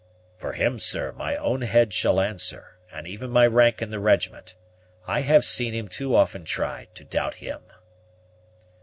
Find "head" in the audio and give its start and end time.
1.61-1.93